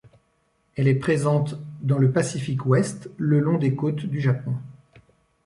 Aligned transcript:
Elle 0.77 0.87
est 0.87 0.95
présente 0.95 1.59
dans 1.83 1.99
le 1.99 2.11
Pacifique 2.11 2.65
Ouest, 2.65 3.11
le 3.17 3.37
long 3.39 3.59
des 3.59 3.75
côtes 3.75 4.07
du 4.07 4.19
Japon. 4.19 4.55